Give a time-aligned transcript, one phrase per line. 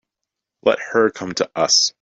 [0.63, 1.89] Let her come to us.